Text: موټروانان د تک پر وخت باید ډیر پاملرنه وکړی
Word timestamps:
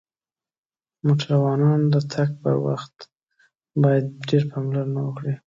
موټروانان 1.05 1.81
د 1.93 1.95
تک 2.11 2.29
پر 2.41 2.55
وخت 2.65 2.95
باید 3.83 4.05
ډیر 4.29 4.43
پاملرنه 4.51 4.99
وکړی 5.03 5.33